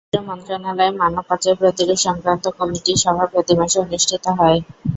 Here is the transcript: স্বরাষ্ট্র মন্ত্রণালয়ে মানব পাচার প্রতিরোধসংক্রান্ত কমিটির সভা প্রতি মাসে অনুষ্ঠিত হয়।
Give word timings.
স্বরাষ্ট্র 0.03 0.27
মন্ত্রণালয়ে 0.29 0.97
মানব 1.01 1.23
পাচার 1.29 1.55
প্রতিরোধসংক্রান্ত 1.61 2.45
কমিটির 2.57 3.01
সভা 3.03 3.25
প্রতি 3.31 3.53
মাসে 3.59 3.77
অনুষ্ঠিত 3.81 4.25
হয়। 4.39 4.59